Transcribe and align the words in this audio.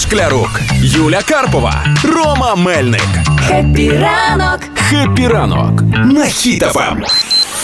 Шклярук, 0.00 0.60
Юля 0.82 1.22
Карпова, 1.22 1.84
Рома 2.04 2.54
Мельник. 2.54 3.08
Happy 3.48 3.90
ранок! 3.90 4.60
Happy 4.74 5.28
ранок 5.28 5.82
на 6.04 6.24
Хіт 6.24 6.70
FM. 6.70 7.04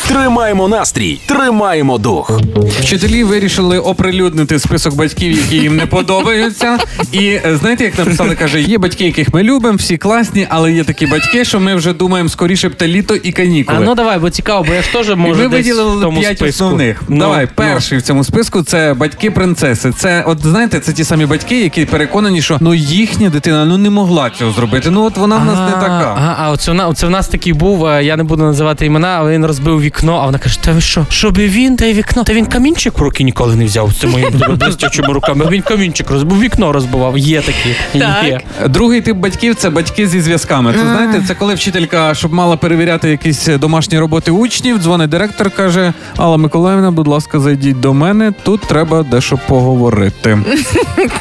Тримаємо 0.09 0.69
настрій, 0.69 1.21
тримаємо 1.27 1.99
дух. 1.99 2.41
Вчителі 2.81 3.25
вирішили 3.25 3.79
оприлюднити 3.79 4.59
список 4.59 4.95
батьків, 4.95 5.33
які 5.33 5.57
їм 5.57 5.77
не 5.77 5.87
подобаються. 5.87 6.79
І 7.13 7.27
е, 7.27 7.59
знаєте, 7.61 7.85
як 7.85 7.99
написали, 7.99 8.35
каже, 8.35 8.61
є 8.61 8.79
батьки, 8.79 9.05
яких 9.05 9.35
ми 9.35 9.43
любимо, 9.43 9.77
всі 9.77 9.97
класні, 9.97 10.47
але 10.51 10.73
є 10.73 10.85
такі 10.85 11.07
батьки, 11.07 11.45
що 11.45 11.61
ми 11.61 11.75
вже 11.75 11.93
думаємо 11.93 12.29
скоріше 12.29 12.69
б 12.69 12.75
те 12.75 12.89
літо 12.89 13.15
і 13.15 13.33
канікули. 13.33 13.79
А 13.83 13.85
ну 13.85 13.95
давай, 13.95 14.19
бо 14.19 14.31
цікаво, 14.31 14.65
бо 14.69 14.75
я 14.75 14.83
ж 14.83 14.93
теж 14.93 15.09
І 15.09 15.15
можу 15.15 15.43
ми 15.43 15.49
десь 15.49 15.67
в 15.67 15.69
виділили 15.69 16.03
тому 16.03 16.21
п'ять 16.21 16.39
списку. 16.39 16.65
основних. 16.65 17.03
Ну, 17.09 17.19
Давай, 17.19 17.45
ну. 17.45 17.51
перший 17.55 17.99
в 17.99 18.03
цьому 18.03 18.25
списку 18.25 18.63
це 18.63 18.95
батьки 18.95 19.31
принцеси. 19.31 19.93
Це, 19.93 20.25
от 20.27 20.43
знаєте, 20.43 20.81
це 20.81 20.93
ті 20.93 21.05
самі 21.05 21.27
батьки, 21.27 21.61
які 21.63 21.85
переконані, 21.85 22.43
що 22.43 22.57
ну 22.61 22.75
їхня 22.75 23.31
дитина 23.31 23.65
ну 23.65 23.79
не 23.79 23.91
могла 23.91 24.31
цього 24.31 24.53
зробити. 24.53 24.91
Ну 24.91 25.05
от 25.05 25.17
вона 25.17 25.37
в 25.37 25.45
нас 25.45 25.59
не 25.71 25.81
така. 25.81 26.15
Ага, 26.17 26.37
а 26.41 26.51
оце, 26.51 26.73
оце 26.73 27.07
в 27.07 27.11
нас 27.11 27.29
такий 27.29 27.53
був, 27.53 27.87
е, 27.87 28.05
я 28.05 28.17
не 28.17 28.23
буду 28.25 28.43
називати 28.43 28.87
імена, 28.87 29.09
але 29.19 29.33
він 29.33 29.47
розбив 29.47 29.76
вікно, 29.81 30.15
а 30.23 30.27
вона 30.27 30.39
каже: 30.39 30.63
Та 30.63 30.73
ви 30.73 30.81
що? 30.81 31.07
Щоб 31.11 31.39
він 31.39 31.77
та 31.77 31.87
й 31.87 31.95
вікно? 31.95 32.25
Та 32.25 32.33
він 32.33 32.47
камінчик 32.47 32.99
в 32.99 33.03
руки 33.03 33.25
ніколи 33.25 33.57
не 33.57 33.65
взяв 33.65 33.93
з 33.93 33.97
цими 33.97 34.31
блистячими 34.61 35.13
руками. 35.13 35.47
Він 35.51 35.63
камінчик 35.63 36.11
розбив, 36.11 36.41
вікно 36.41 36.73
розбивав. 36.73 37.19
Є 37.19 37.41
такі. 37.41 37.75
Так. 37.93 38.25
Є. 38.25 38.41
Другий 38.69 39.01
тип 39.01 39.17
батьків 39.17 39.55
це 39.55 39.71
батьки 39.71 40.09
зі 40.09 40.21
зв'язками. 40.21 40.73
Це 40.73 40.81
знаєте, 40.81 41.23
це 41.29 41.35
коли 41.35 41.55
вчителька, 41.55 42.15
щоб 42.15 42.33
мала 42.33 42.57
перевіряти 42.57 43.11
якісь 43.11 43.47
домашні 43.47 43.99
роботи 43.99 44.31
учнів, 44.31 44.79
дзвонить 44.79 45.11
директор, 45.11 45.51
каже: 45.51 45.93
Алла 46.17 46.37
Миколаївна, 46.37 46.91
будь 46.91 47.09
ласка, 47.09 47.41
зайдіть 47.41 47.81
до 47.81 47.95
мене. 47.95 48.33
Тут 48.43 48.61
треба 48.61 49.03
дещо 49.03 49.39
поговорити. 49.49 50.39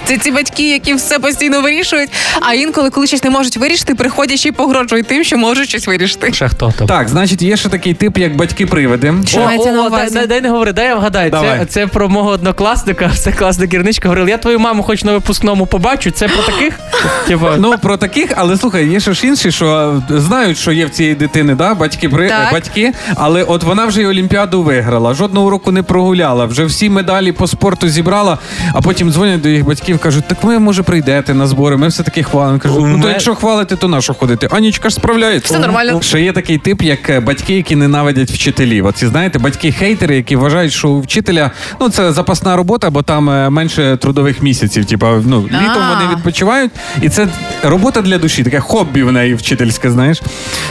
Це 0.06 0.18
ці 0.18 0.32
батьки, 0.32 0.70
які 0.70 0.94
все 0.94 1.20
постійно 1.20 1.62
вирішують, 1.62 2.10
а 2.42 2.54
інколи, 2.54 2.90
коли 2.90 3.08
щось 3.08 3.24
не 3.24 3.30
можуть 3.30 3.58
вирішити, 3.58 3.96
приходять 3.96 4.40
ще 4.40 4.50
й 4.50 4.52
погрожують 4.52 5.08
тим, 5.08 5.24
що 5.24 5.38
можуть 5.38 5.70
щось 5.70 5.88
вирішити. 5.88 6.34
Ще 6.34 6.48
хто? 6.50 6.74
Так, 6.88 7.10
значить, 7.10 7.42
є 7.42 7.58
ще 7.58 7.70
такий 7.70 7.94
тип, 7.94 8.18
як 8.18 8.36
батьки-привиди. 8.46 9.14
Що 9.28 9.42
О, 9.42 9.46
мається 9.46 9.72
на 9.72 9.84
о, 9.84 9.88
увазі? 9.88 10.14
дай, 10.14 10.28
дай 10.28 10.42
не 10.42 10.50
говори, 10.50 10.74
дай 10.74 10.86
я 10.86 10.96
вгадаю. 10.96 11.32
Давай. 11.32 11.60
Це, 11.60 11.66
це 11.66 11.88
про 11.88 12.10
мого 12.10 12.30
однокласника, 12.30 13.08
все 13.14 13.32
класна 13.32 13.66
гірничка. 13.66 14.10
Говорив: 14.10 14.30
я 14.30 14.38
твою 14.38 14.60
маму 14.60 14.84
хоч 14.84 15.04
на 15.04 15.14
випускному 15.14 15.66
побачу. 15.66 16.12
Це 16.12 16.28
про 16.28 16.44
таких? 16.44 16.80
Типа, 17.28 17.56
Ну 17.60 17.74
про 17.82 17.98
таких, 17.98 18.32
але 18.36 18.58
слухай, 18.58 18.88
є 18.88 19.00
ще 19.00 19.14
ж 19.14 19.28
інші, 19.28 19.52
що 19.52 20.02
знають, 20.10 20.58
що 20.58 20.72
є 20.72 20.86
в 20.86 20.90
цієї 20.90 21.16
дитини, 21.16 21.56
да, 21.56 21.74
батьки 21.74 22.10
при 22.10 22.30
Так. 22.30 22.54
батьки, 22.54 22.94
але 23.16 23.44
от 23.44 23.64
вона 23.64 23.86
вже 23.86 24.02
й 24.02 24.06
Олімпіаду 24.06 24.64
виграла, 24.64 25.14
жодного 25.14 25.48
уроку 25.48 25.72
не 25.72 25.84
прогуляла, 25.84 26.46
вже 26.46 26.66
всі 26.66 26.90
медалі 26.90 27.32
по 27.32 27.48
спорту 27.48 27.90
зібрала, 27.90 28.38
а 28.74 28.82
потім 28.82 29.12
дзвонять 29.12 29.42
до 29.42 29.50
їх 29.50 29.66
батьків, 29.66 30.00
кажуть, 30.00 30.24
так 30.28 30.44
ви 30.44 30.60
може 30.60 30.84
прийдете 30.84 31.34
на 31.34 31.48
збори, 31.48 31.78
ми 31.78 31.88
все 31.88 32.04
таки 32.04 32.24
хвалимо. 32.24 32.60
Кажуть, 32.60 32.78
У 32.80 32.88
ну 32.88 33.04
то 33.04 33.10
якщо 33.10 33.36
хвалите, 33.36 33.76
то 33.76 33.88
на 33.88 34.02
що 34.02 34.14
ходити? 34.14 34.48
Анічка 34.52 34.90
ж 34.90 34.96
справляється. 34.96 35.54
Все 35.54 35.60
нормально. 35.60 36.02
Ще 36.02 36.22
є 36.22 36.34
такий 36.34 36.58
тип, 36.58 36.82
як 36.82 37.10
е, 37.10 37.20
батьки, 37.20 37.54
які 37.56 37.76
ненавидять 37.76 38.32
вчителів. 38.32 38.86
Оці 38.86 39.08
знаєте, 39.08 39.40
батьки-хейтери, 39.40 40.16
які 40.16 40.36
вважають, 40.36 40.74
що 40.74 40.90
у 40.90 41.02
вчителя 41.02 41.52
ну 41.82 41.90
це 41.90 42.14
запасна 42.14 42.56
робота, 42.56 42.90
бо 42.90 43.02
там 43.02 43.30
е, 43.30 43.50
менше 43.50 43.98
трудових 44.02 44.42
місяців. 44.42 44.86
Типа, 44.86 45.22
ну 45.26 45.42
літом 45.42 45.84
А. 45.84 45.94
вони 46.00 46.16
відпочивають, 46.16 46.72
і 47.02 47.10
це 47.10 47.28
робота 47.64 48.02
для 48.02 48.18
душі, 48.18 48.44
таке 48.44 48.60
хобі 48.60 49.04
в 49.04 49.12
неї 49.12 49.36
вчительське. 49.36 49.92
Знаєш, 49.92 50.22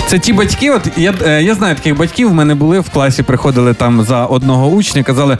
це 0.06 0.18
ті 0.18 0.32
батьки. 0.32 0.70
От 0.70 0.82
я, 0.96 1.14
е, 1.26 1.42
я 1.42 1.54
знаю 1.54 1.74
таких 1.74 1.96
батьків. 1.96 2.28
В 2.28 2.34
мене 2.34 2.54
були 2.54 2.80
в 2.80 2.90
класі, 2.90 3.22
приходили 3.22 3.74
там 3.74 4.02
за 4.02 4.26
одного 4.26 4.68
учня, 4.68 5.02
казали, 5.02 5.38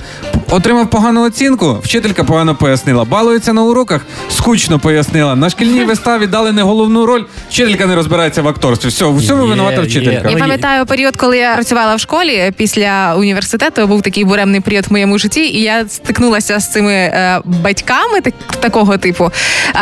отримав 0.51 0.91
погану 0.91 1.27
оцінку. 1.27 1.79
Вчителька 1.83 2.25
погано 2.25 2.55
пояснила. 2.55 3.05
Балується 3.05 3.53
на 3.53 3.63
уроках, 3.63 4.01
скучно 4.31 4.79
пояснила. 4.79 5.37
На 5.37 5.51
шкільній 5.51 5.85
виставі 5.85 6.27
дали 6.27 6.53
не 6.53 6.63
головну 6.63 7.07
роль. 7.07 7.25
Вчителька 7.49 7.87
не 7.87 7.95
розбирається 7.95 8.43
в 8.43 8.49
акторстві. 8.49 8.89
Все, 8.89 9.05
в 9.05 9.17
всьому 9.17 9.47
винувата 9.47 9.83
вчителька. 9.83 10.31
Я 10.31 10.37
пам'ятаю 10.37 10.87
період, 10.87 11.17
коли 11.17 11.39
я 11.39 11.55
працювала 11.55 11.95
в 11.95 12.01
школі 12.01 12.53
після 12.57 13.15
університету. 13.19 13.87
Був 13.87 14.03
такий 14.03 14.25
буремний 14.25 14.61
період 14.61 14.87
в 14.89 14.93
моєму 14.93 15.19
житті, 15.19 15.41
і 15.41 15.63
я 15.63 15.89
стикнулася 15.89 16.61
з 16.61 16.73
цими 16.73 16.93
е, 16.93 17.41
батьками 17.45 18.21
так, 18.21 18.35
такого 18.61 18.99
типу, 18.99 19.31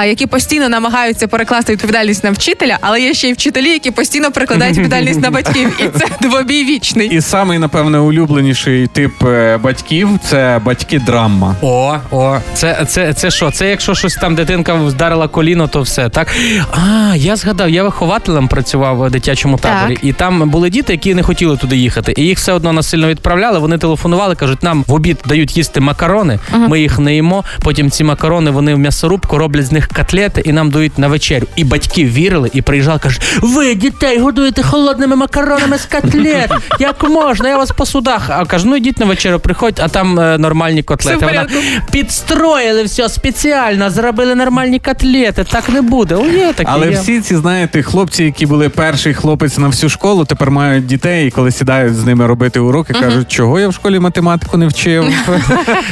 е, 0.03 0.09
які 0.09 0.27
постійно 0.27 0.69
намагаються 0.93 1.29
перекласти 1.29 1.73
відповідальність 1.73 2.25
на 2.25 2.31
вчителя, 2.31 2.79
але 2.81 3.01
є 3.01 3.15
ще 3.15 3.29
й 3.29 3.33
вчителі, 3.33 3.69
які 3.69 3.91
постійно 3.91 4.31
перекладають 4.31 4.77
відповідальність 4.77 5.21
на 5.21 5.31
батьків, 5.31 5.81
і 5.81 5.99
це 5.99 6.07
двобій 6.29 6.65
вічний. 6.65 7.09
І 7.09 7.21
самий, 7.21 7.59
напевне, 7.59 7.99
улюбленіший 7.99 8.87
тип 8.87 9.25
е, 9.25 9.57
батьків 9.57 10.09
це 10.25 10.61
батьки 10.65 10.99
драма. 10.99 11.57
О, 11.63 11.97
о, 12.11 12.39
це, 12.55 12.85
це, 12.89 13.15
це 13.15 13.31
що? 13.31 13.51
Це 13.51 13.69
якщо 13.69 13.95
щось 13.95 14.15
там 14.15 14.35
дитинка 14.35 14.75
вдарила 14.75 15.29
коліно, 15.29 15.69
то 15.69 15.83
все, 15.83 16.09
так? 16.09 16.29
А, 16.73 17.17
я 17.17 17.37
згадав, 17.37 17.71
я 17.71 17.83
вихователем 17.83 18.49
працював 18.49 18.99
в 18.99 19.11
дитячому 19.11 19.59
таборі, 19.59 19.95
Так. 19.95 20.05
і 20.05 20.13
там 20.13 20.51
були 20.51 20.71
діти, 20.71 20.93
які 20.93 21.15
не 21.15 21.23
хотіли 21.23 21.57
туди 21.57 21.77
їхати. 21.77 22.15
І 22.17 22.23
їх 22.23 22.39
все 22.39 22.53
одно 22.53 22.73
насильно 22.73 23.09
відправляли. 23.09 23.59
Вони 23.59 23.79
телефонували, 23.79 24.35
кажуть, 24.35 24.63
нам 24.63 24.85
в 24.87 24.93
обід 24.93 25.19
дають 25.27 25.57
їсти 25.57 25.81
макарони, 25.81 26.39
ми 26.53 26.81
їх 26.81 26.99
не 26.99 27.15
їмо. 27.15 27.45
Потім 27.63 27.91
ці 27.91 28.05
макарони 28.05 28.51
вони 28.51 28.75
в 28.75 28.79
м'ясорубку 28.79 29.39
роблять 29.39 29.67
з 29.67 29.73
них 29.73 29.89
котлети 29.89 30.41
і 30.45 30.53
нам 30.53 30.71
дають 30.71 30.82
на 30.97 31.09
вечерю. 31.09 31.47
І 31.57 31.65
батьки 31.65 32.05
вірили 32.05 32.51
і 32.53 32.63
приїжджали, 32.63 32.99
кажуть, 32.99 33.23
ви 33.43 33.75
дітей 33.75 34.19
годуєте 34.19 34.63
холодними 34.63 35.17
макаронами 35.17 35.79
з 35.79 35.85
котлет. 35.85 36.51
Як 36.79 37.09
можна? 37.09 37.49
Я 37.49 37.57
вас 37.59 37.71
по 37.71 37.87
судах. 37.87 38.31
А 38.31 38.45
кажу, 38.45 38.69
ну 38.69 38.77
йдіть 38.77 39.01
на 39.01 39.07
вечерю, 39.07 39.39
приходь, 39.39 39.81
а 39.83 39.89
там 39.89 40.21
е, 40.21 40.39
нормальні 40.39 40.83
котлети. 40.83 41.27
Вона. 41.27 41.47
Підстроїли 41.91 42.83
все 42.83 43.09
спеціально, 43.09 43.91
зробили 43.91 44.35
нормальні 44.35 44.79
котлети. 44.79 45.45
Так 45.45 45.69
не 45.69 45.83
буде. 45.83 46.15
О, 46.15 46.27
є 46.27 46.53
такі. 46.53 46.71
Але 46.73 46.91
є. 46.91 46.93
всі 46.93 47.21
ці, 47.21 47.37
знаєте, 47.37 47.83
хлопці, 47.83 48.25
які 48.25 48.47
були 48.47 48.69
перший 48.69 49.15
хлопець 49.15 49.59
на 49.59 49.67
всю 49.67 49.91
школу, 49.91 50.25
тепер 50.25 50.51
мають 50.51 50.87
дітей, 50.87 51.29
і 51.29 51.31
коли 51.31 51.51
сідають 51.51 51.95
з 51.95 52.05
ними 52.05 52.27
робити 52.27 52.61
уроки, 52.61 52.93
кажуть, 52.93 53.29
чого 53.29 53.61
я 53.61 53.69
в 53.69 53.75
школі 53.75 53.99
математику 53.99 54.57
не 54.57 54.67
вчив. 54.67 55.05